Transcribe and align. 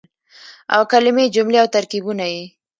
او 0.73 0.81
کلمې 0.91 1.25
،جملې 1.35 1.57
او 1.63 1.67
ترکيبونه 1.75 2.25
يې 2.33 2.43